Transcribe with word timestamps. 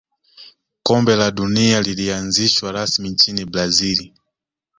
kombe 0.83 1.15
la 1.15 1.31
dunia 1.31 1.81
lilianzishwa 1.81 2.71
rasmi 2.71 3.09
nchini 3.09 3.45
brazil 3.45 4.11